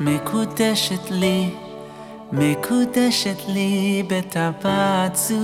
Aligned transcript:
מקודשת 0.00 1.10
לי, 1.10 1.50
מקודשת 2.32 3.48
לי 3.48 4.02
בטבצו. 4.06 5.34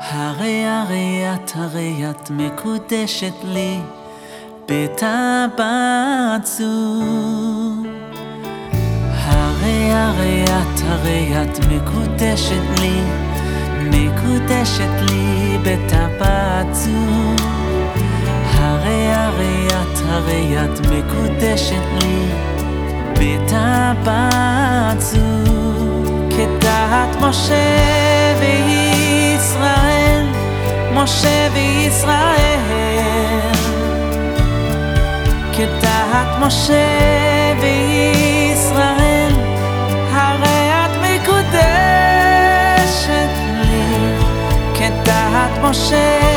הרי 0.00 0.64
הרי 0.66 1.24
את, 1.34 1.52
הרי 1.54 2.04
את 2.10 2.30
מקודשת 2.30 3.34
לי 3.44 3.78
בטבצו. 4.68 5.02
הרי 9.12 9.92
הרי 9.92 10.44
את, 10.44 10.80
הרי 10.84 11.42
את 11.42 11.58
מקודשת 11.64 12.80
לי, 12.80 13.00
מקודשת 13.90 15.10
לי 15.10 15.58
בטבצו. 15.62 16.27
את 20.64 20.80
מקודשת 20.80 21.82
לי 22.02 22.26
בטבצו. 23.12 24.48
כדעת 26.30 27.16
משה 27.20 27.84
וישראל, 28.40 30.26
משה 30.94 31.48
וישראל. 31.54 32.58
כדעת 35.52 36.38
משה 36.40 36.86
וישראל, 37.60 39.32
הרי 40.12 40.70
את 40.70 40.90
מקודשת 40.96 41.62
לי. 43.60 43.86
כדעת 44.74 45.58
משה 45.62 46.27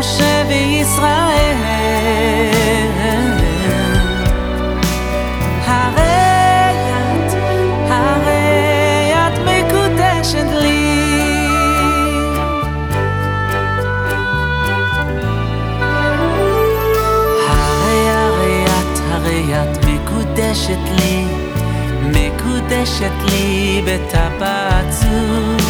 משה 0.00 0.44
וישראל. 0.48 1.56
הרי 5.66 6.10
הרי 7.88 9.12
את 9.14 9.38
מקודשת 9.38 10.46
לי. 10.62 10.96
הרי 17.48 18.64
את, 18.64 18.98
הרי 19.10 19.62
את 19.62 19.84
מקודשת 19.84 20.78
לי, 20.90 21.24
מקודשת 22.12 23.12
לי 23.24 23.82
בטבצו. 23.86 25.69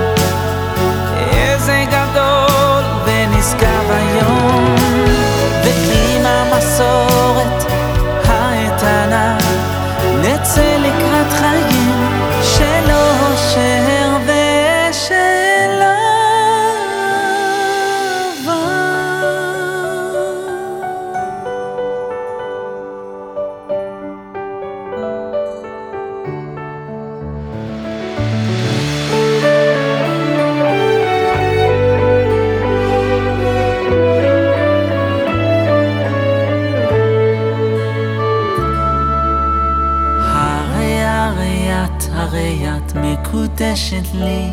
את, 41.85 42.03
הרי 42.11 42.65
את 42.69 42.95
מקודשת 42.95 44.13
לי, 44.13 44.47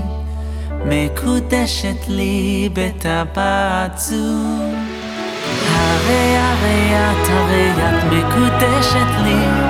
מקודשת 0.85 2.09
לי 2.09 2.69
בטבצו. 2.73 4.37
הרי 5.75 6.37
הרי 6.37 6.93
את, 6.95 7.29
הרי 7.29 7.71
את 7.73 8.05
מקודשת 8.05 9.21
לי 9.23 9.68